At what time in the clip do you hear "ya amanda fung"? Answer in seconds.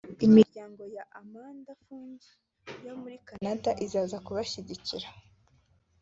0.95-2.19